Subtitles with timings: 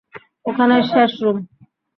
[0.45, 1.37] ওখানের শেষ রুম।